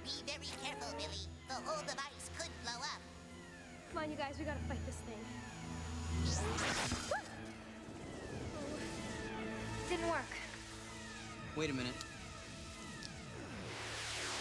[0.05, 1.29] Be very careful, Billy.
[1.49, 3.01] The whole device could blow up.
[3.93, 5.21] Come on, you guys, we gotta fight this thing.
[9.89, 10.21] Didn't work.
[11.57, 11.93] Wait a minute.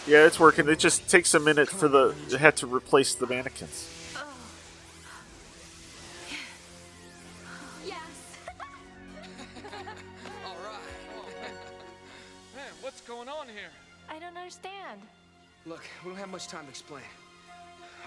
[0.06, 0.68] Yeah, it's working.
[0.68, 2.14] It just takes a minute for the.
[2.30, 3.90] It had to replace the mannequins.
[4.16, 4.26] Oh.
[7.88, 7.96] Yes.
[10.46, 11.54] All right.
[12.56, 13.70] Man, what's going on here?
[14.10, 15.02] I don't understand.
[15.66, 17.04] Look, we don't have much time to explain.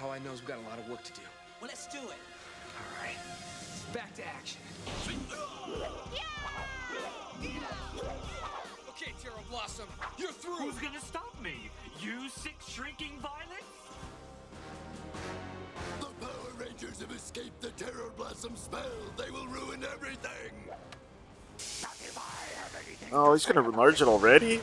[0.03, 1.23] All I know is we've got a lot of work to do.
[1.61, 2.36] Well, let's do it.
[2.77, 3.17] All right.
[3.93, 4.61] Back to action.
[8.89, 9.87] Okay, Terror Blossom,
[10.19, 10.57] you're through.
[10.57, 11.71] Who's gonna stop me?
[12.01, 13.65] You six shrinking violets?
[16.01, 18.81] The Power Rangers have escaped the Terror Blossom spell.
[19.17, 20.53] They will ruin everything.
[23.13, 24.61] Oh, he's gonna enlarge it already?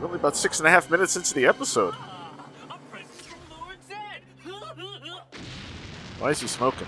[0.00, 1.94] We're only about six and a half minutes into the episode.
[6.22, 6.86] Why is he smoking?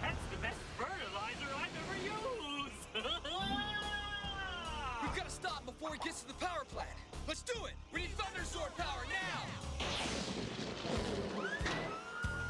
[0.00, 2.86] That's the best fertilizer I've ever used.
[5.02, 6.88] We've got to stop before he gets to the power plant.
[7.28, 7.74] Let's do it.
[7.92, 9.42] We need Thunder Sword power now.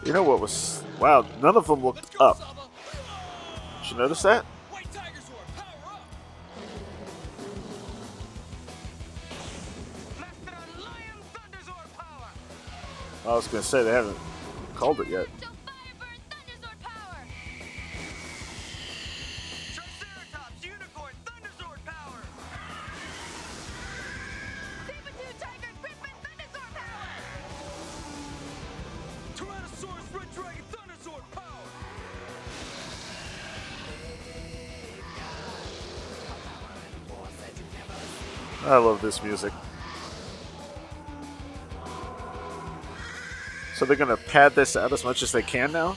[0.06, 0.84] You know what was.
[1.00, 2.38] Wow, none of them looked up.
[3.82, 4.46] Did you notice that?
[13.26, 14.16] I was gonna say they haven't
[14.82, 15.28] called it yet.
[19.72, 22.18] Triceratops, Unicorn, Thunderzord power.
[29.36, 31.66] Tyrannosaurus Red Dragon Thunder Sword power.
[38.64, 39.52] I love this music.
[43.82, 45.96] So they're gonna pad this out as much as they can now?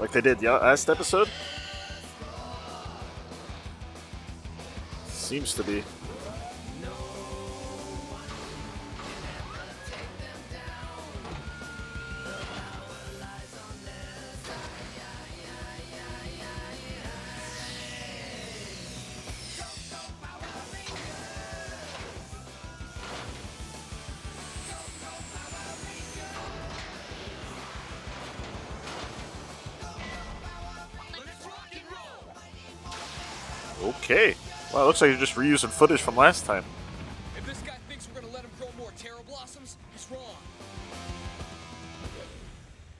[0.00, 1.28] Like they did the last episode?
[5.06, 5.84] Seems to be.
[34.94, 36.64] Looks like you're just reusing footage from last time.
[37.36, 40.36] If this guy thinks we're gonna let him grow more Terror Blossoms, he's wrong.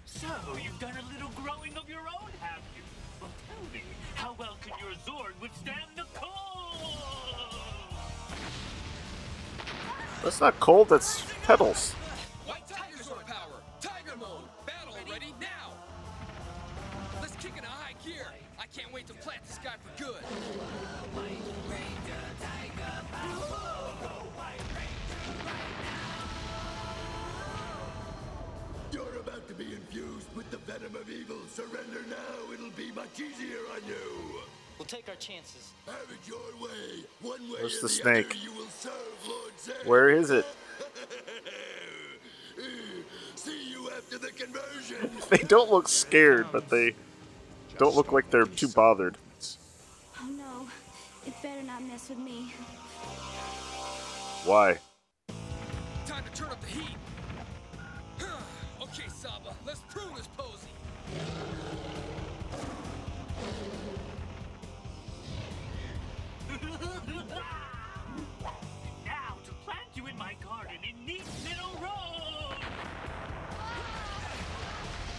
[0.05, 0.27] So,
[0.61, 2.83] you've done a little growing of your own, have you?
[3.21, 3.83] Well, tell me,
[4.17, 6.99] how well can your Zord withstand the cold?
[10.25, 11.95] That's not cold, that's petals.
[30.79, 31.37] Venom of evil.
[31.53, 32.53] Surrender now.
[32.53, 34.41] It'll be much easier on you.
[34.79, 35.72] We'll take our chances.
[35.87, 37.05] Have it your way.
[37.22, 38.27] One way Where's the the snake?
[38.31, 38.93] other, you will serve
[39.29, 40.47] Lord Where is it?
[43.37, 45.11] See you after the conversion.
[45.29, 46.95] They don't look scared, but they
[47.79, 49.16] don't look like they're too bothered.
[50.20, 50.68] Oh no,
[51.27, 52.53] it better not mess with me.
[54.45, 54.79] Why?
[56.07, 56.97] Time to turn up the heat.
[58.83, 60.34] okay, Saba, let's prune this posy.
[69.05, 72.59] Now, to plant you in my garden in neat little rows.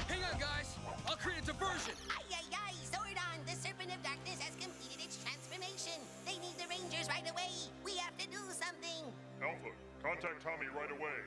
[0.07, 0.75] Hang on, guys.
[1.07, 1.93] I'll create a diversion.
[2.09, 5.99] Ay, ay, ay, Zordon, the Serpent of Darkness has completed its transformation.
[6.25, 7.51] They need the Rangers right away.
[7.83, 9.13] We have to do something.
[9.41, 9.71] Alpha,
[10.03, 11.17] contact Tommy right away.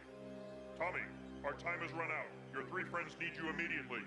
[0.79, 1.03] Tommy,
[1.45, 2.27] our time has run out.
[2.53, 4.01] Your three friends need you immediately.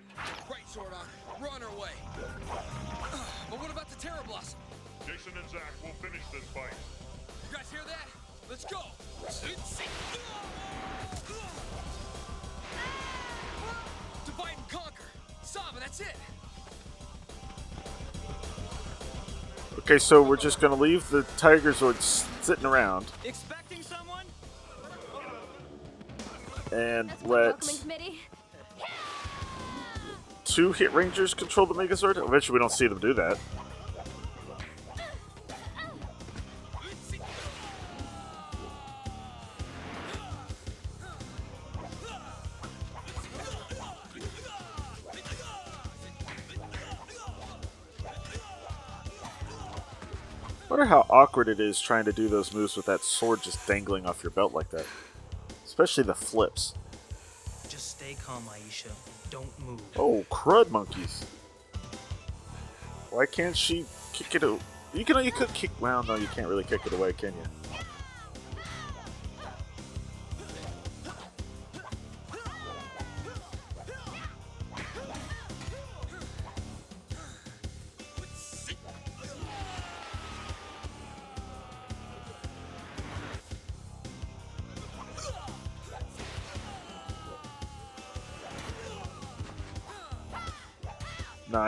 [0.49, 1.05] Right, Zordon.
[1.39, 1.91] We're on our way.
[3.49, 4.57] But what about the Terror Blossom?
[5.05, 6.71] Jason and Zach will finish this fight.
[7.51, 8.07] You guys hear that?
[8.49, 8.79] Let's go.
[14.25, 15.03] Divide and conquer.
[15.43, 16.15] Saba, that's it.
[19.79, 23.61] Okay, so we're just gonna leave the Tiger Zords sitting around Expecting
[26.72, 27.61] and let
[30.45, 32.17] two Hit Rangers control the Megazord?
[32.17, 33.38] Eventually, we don't see them do that.
[50.82, 54.05] wonder how awkward it is trying to do those moves with that sword just dangling
[54.07, 54.86] off your belt like that.
[55.72, 56.74] Especially the flips.
[57.69, 58.91] Just stay calm, Aisha.
[59.30, 59.80] Don't move.
[59.95, 61.24] Oh, crud monkeys.
[63.09, 64.43] Why can't she kick it?
[64.43, 64.59] O-
[64.93, 65.24] you can.
[65.24, 65.72] You could kick.
[65.80, 67.61] Well, no, you can't really kick it away, can you?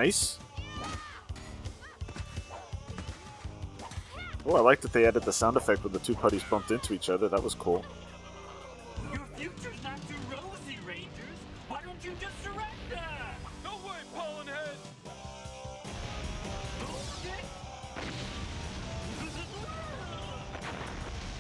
[0.03, 0.37] Nice.
[4.45, 6.93] Oh, I like that they added the sound effect when the two putties bumped into
[6.93, 7.29] each other.
[7.29, 7.85] That was cool.
[9.13, 11.37] Your future's not too rosy, Rangers.
[11.69, 13.01] Why don't you just surrender?
[13.63, 14.75] No way, Pollen Head!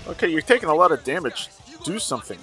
[0.07, 1.49] Okay, you're taking a lot of damage.
[1.83, 2.39] Do something.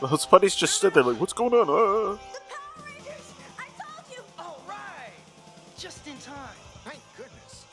[0.00, 1.68] Those putties just stood there like, what's going on?
[1.68, 2.18] Uh.
[5.78, 6.36] Just in time.
[6.84, 7.64] Thank goodness.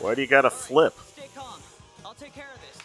[0.00, 0.94] Why do you gotta flip?
[1.12, 1.60] Stay calm.
[2.04, 2.82] I'll take care of this.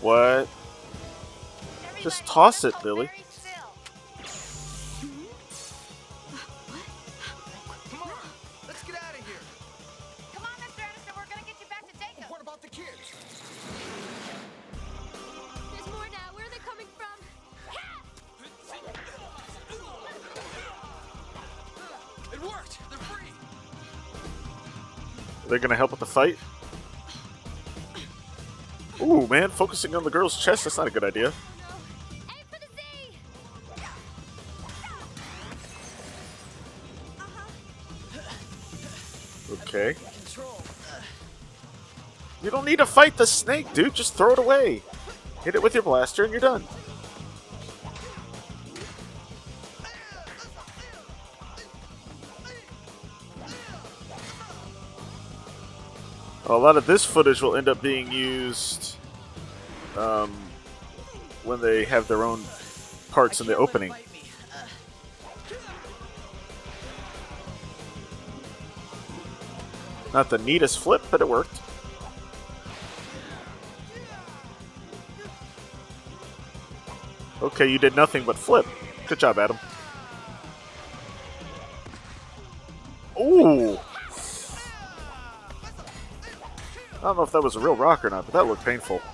[0.00, 0.48] What?
[2.00, 3.10] Just toss it, Billy.
[25.62, 26.36] They're gonna help with the fight?
[29.00, 31.32] Ooh, man, focusing on the girl's chest, that's not a good idea.
[39.52, 39.94] Okay.
[42.42, 43.94] You don't need to fight the snake, dude.
[43.94, 44.82] Just throw it away.
[45.44, 46.64] Hit it with your blaster and you're done.
[56.52, 58.96] A lot of this footage will end up being used
[59.96, 60.30] um,
[61.44, 62.44] when they have their own
[63.10, 63.92] parts in the opening.
[70.12, 71.58] Not the neatest flip, but it worked.
[77.40, 78.66] Okay, you did nothing but flip.
[79.08, 79.58] Good job, Adam.
[83.18, 83.78] Ooh!
[87.02, 89.02] I don't know if that was a real rock or not, but that looked painful.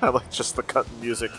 [0.00, 1.30] I like just the cut in music.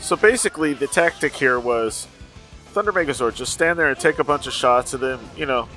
[0.00, 2.08] So basically, the tactic here was
[2.72, 5.68] Thunder Megazord just stand there and take a bunch of shots, and then, you know,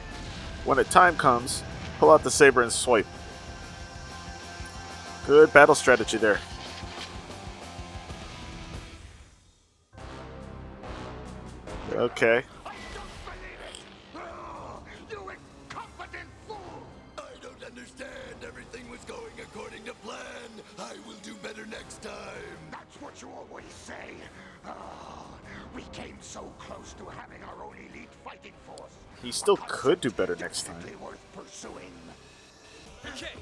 [0.66, 1.62] when the time comes,
[2.00, 3.06] pull out the saber and swipe.
[5.26, 6.40] Good battle strategy there.
[11.94, 12.44] Okay.
[15.10, 15.32] You
[15.70, 16.58] incompetent fool.
[17.18, 18.10] I don't understand.
[18.46, 20.18] Everything was going according to plan.
[20.78, 22.12] I will do better next time.
[22.72, 24.16] That's what you always say.
[24.68, 25.26] Oh,
[25.74, 28.92] we came so close to having our own elite fighting force.
[29.22, 30.84] He still could do better next time.
[31.02, 31.94] Worth pursuing.
[33.06, 33.34] Okay,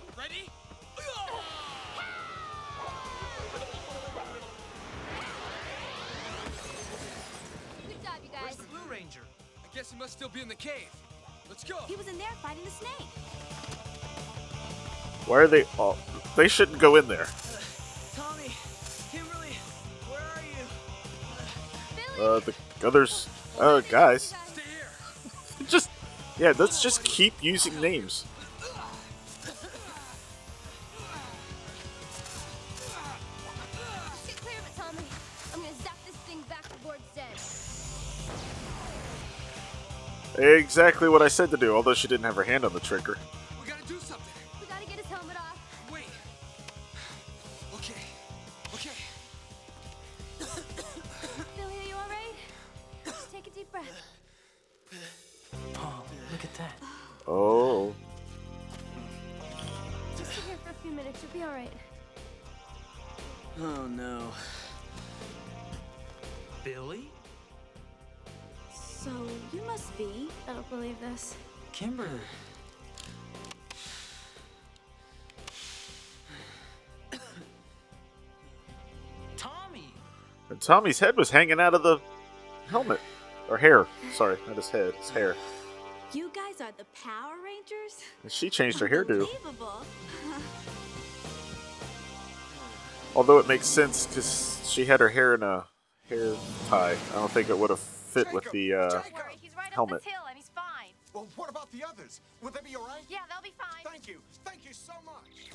[9.74, 10.90] guess he must still be in the cave.
[11.50, 11.78] Let's go.
[11.88, 13.08] He was in there fighting the snake.
[15.28, 15.98] Why are they all.
[16.36, 17.28] They shouldn't go in there.
[18.16, 18.50] Tommy,
[19.12, 19.56] Kimberly,
[20.10, 20.42] where are
[22.18, 22.24] you?
[22.24, 23.28] Uh, the others.
[23.60, 24.34] Uh, guys.
[25.68, 25.90] just.
[26.40, 28.26] Yeah, let's just keep using names.
[40.58, 43.18] Exactly what I said to do, although she didn't have her hand on the trigger.
[80.72, 82.00] Tommy's head was hanging out of the
[82.70, 83.02] helmet.
[83.50, 83.88] Or hair.
[84.14, 85.36] Sorry, not his head, his hair.
[86.14, 88.00] You guys are the Power Rangers?
[88.24, 89.28] And she changed her hairdo.
[89.28, 89.86] Unbelievable.
[93.18, 95.66] Although it makes sense because she had her hair in a
[96.08, 96.36] hair
[96.70, 96.96] tie.
[97.12, 100.06] I don't think it would have fit with the uh, Don't worry, he's right helmet.
[100.06, 100.94] this and he's fine.
[101.14, 102.22] Well, what about the others.
[102.42, 103.04] Will they be all right?
[103.10, 103.84] Yeah, they'll be fine.
[103.84, 104.22] Thank you.
[104.46, 105.52] Thank you so much.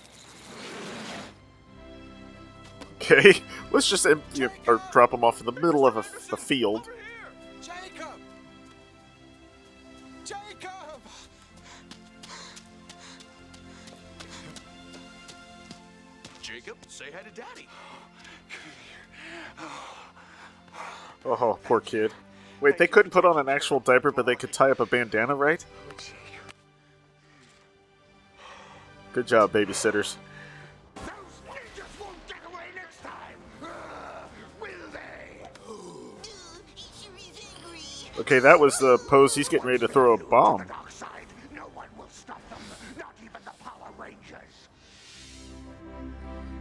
[2.96, 3.40] Okay,
[3.70, 6.88] let's just empty or drop them off in the middle of a, a field.
[7.60, 8.18] Jacob!
[10.24, 11.00] Jacob!
[16.42, 17.68] Jacob, say hi to Daddy.
[21.24, 22.12] Oh, poor kid.
[22.60, 25.34] Wait, they couldn't put on an actual diaper, but they could tie up a bandana,
[25.34, 25.64] right?
[29.12, 30.16] Good job, babysitters.
[38.18, 40.64] Okay, that was the pose he's getting ready to throw a bomb.
[41.54, 42.58] No one will stop them,
[42.98, 44.68] not even the Power Rangers.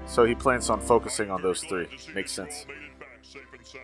[0.06, 1.88] So he plans on focusing on those three.
[2.14, 2.66] Makes sense.
[2.68, 3.84] Made it back safe and sound.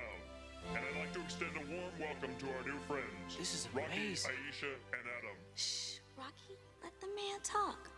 [0.76, 3.38] And I'd like to extend a warm welcome to our new friends.
[3.40, 4.32] This is Rocky, amazing.
[4.32, 5.38] Aisha, and Adam.
[6.18, 7.90] Rocky, let the man talk.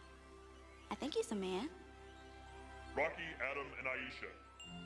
[0.91, 1.67] I think he's a man.
[2.95, 4.29] Rocky, Adam, and Aisha,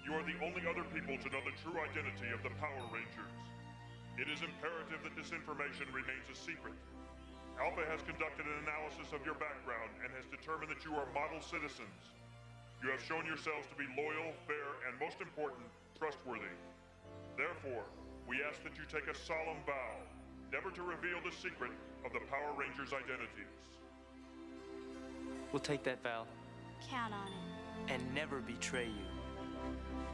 [0.07, 3.35] you are the only other people to know the true identity of the Power Rangers.
[4.17, 6.73] It is imperative that this information remains a secret.
[7.61, 11.41] Alpha has conducted an analysis of your background and has determined that you are model
[11.41, 12.01] citizens.
[12.81, 15.65] You have shown yourselves to be loyal, fair, and most important,
[15.97, 16.49] trustworthy.
[17.37, 17.85] Therefore,
[18.29, 19.97] we ask that you take a solemn vow
[20.53, 21.73] never to reveal the secret
[22.05, 23.53] of the Power Rangers' identities.
[25.51, 26.25] We'll take that vow
[26.89, 27.91] Count on it.
[27.93, 29.16] and never betray you.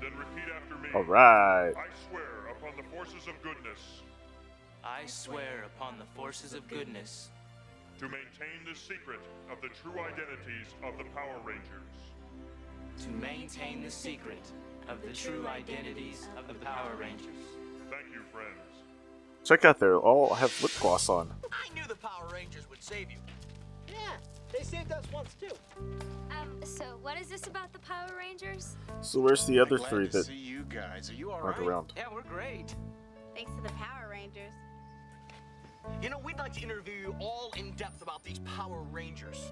[0.01, 0.89] Then repeat after me.
[0.93, 1.73] All right.
[1.75, 4.01] I swear upon the forces of goodness
[4.83, 7.29] I swear upon the forces of goodness
[7.99, 11.69] to maintain the secret of the true identities of the Power Rangers.
[13.01, 14.43] to maintain the secret
[14.89, 17.43] of the true identities of the Power Rangers.
[17.89, 18.59] Thank you, friends.
[19.45, 21.31] Check out there, all have lip gloss on.
[21.51, 23.17] I knew the Power Rangers would save you.
[23.87, 24.17] Yeah,
[24.57, 25.47] they saved us once too.
[26.31, 28.75] Um, so what is this about the Power Rangers?
[29.01, 31.09] So where's the other Glad three that see you guys.
[31.09, 31.67] Are you all aren't right?
[31.67, 31.93] around?
[31.97, 32.75] Yeah, we're great.
[33.35, 34.51] Thanks to the Power Rangers.
[36.01, 39.51] You know, we'd like to interview you all in depth about these Power Rangers.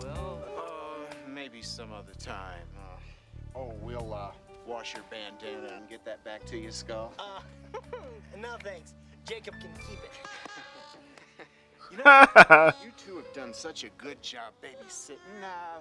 [0.00, 2.62] Well, Uh, maybe some other time.
[2.76, 4.30] Uh, oh, we'll uh,
[4.66, 7.12] wash your bandana and get that back to you, Skull.
[7.18, 7.40] Uh,
[8.38, 8.94] no thanks.
[9.24, 10.10] Jacob can keep it.
[11.90, 12.04] You know,
[12.84, 15.16] you two have done such a good job babysitting.
[15.42, 15.80] Uh,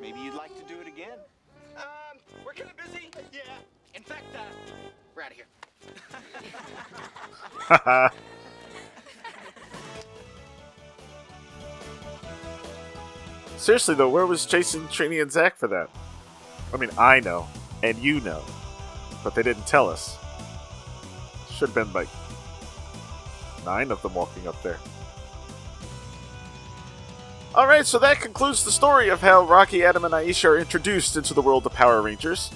[0.00, 1.18] maybe you'd like to do it again.
[1.76, 3.10] Um, we're kind of busy.
[3.32, 3.40] Yeah.
[3.94, 4.38] In fact, uh,
[5.14, 5.46] we're out of here.
[13.58, 15.90] Seriously though, where was Jason, Trini, and Zach for that?
[16.72, 17.46] I mean, I know,
[17.82, 18.42] and you know,
[19.24, 20.16] but they didn't tell us.
[21.50, 22.08] Should have been like
[23.64, 24.78] nine of them walking up there.
[27.56, 31.32] Alright, so that concludes the story of how Rocky, Adam, and Aisha are introduced into
[31.32, 32.50] the world of Power Rangers.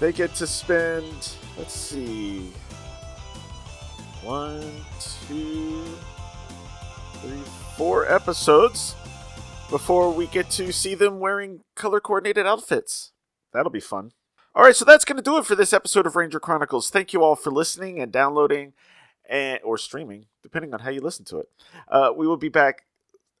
[0.00, 2.50] They get to spend, let's see,
[4.22, 4.64] one,
[5.28, 5.84] two,
[7.16, 7.42] three,
[7.76, 8.94] four episodes
[9.68, 13.12] before we get to see them wearing color coordinated outfits.
[13.52, 14.12] That'll be fun.
[14.54, 16.88] All right, so that's going to do it for this episode of Ranger Chronicles.
[16.88, 18.72] Thank you all for listening and downloading
[19.28, 21.50] and or streaming, depending on how you listen to it.
[21.88, 22.84] Uh, we will be back,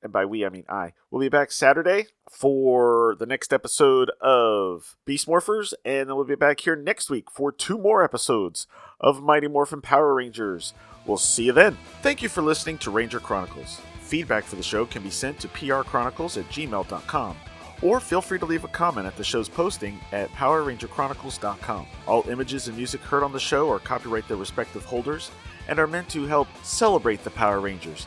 [0.02, 0.92] and by we I mean I.
[1.10, 6.34] We'll be back Saturday for the next episode of Beast Morphers, and then we'll be
[6.34, 8.66] back here next week for two more episodes
[9.00, 10.74] of Mighty Morphin Power Rangers.
[11.06, 11.76] We'll see you then.
[12.02, 13.80] Thank you for listening to Ranger Chronicles.
[14.00, 17.36] Feedback for the show can be sent to prchronicles at gmail.com
[17.82, 21.86] or feel free to leave a comment at the show's posting at PowerRangerChronicles.com.
[22.06, 25.30] All images and music heard on the show are copyright their respective holders
[25.68, 28.06] and are meant to help celebrate the Power Rangers.